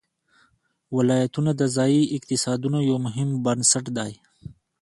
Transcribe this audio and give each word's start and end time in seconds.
ولایتونه 0.97 1.51
د 1.59 1.61
ځایي 1.75 2.03
اقتصادونو 2.15 2.79
یو 2.89 2.97
مهم 3.05 3.29
بنسټ 3.45 3.85
دی. 3.97 4.13